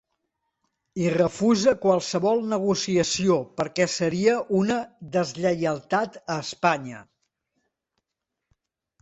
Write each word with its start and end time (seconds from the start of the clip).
I 1.01 1.09
refusa 1.15 1.73
qualsevol 1.83 2.41
negociació, 2.53 3.37
perquè 3.61 3.87
seria 3.97 4.39
una 4.61 4.79
‘deslleialtat 5.19 6.19
a 6.23 6.41
Espanya’. 6.47 7.05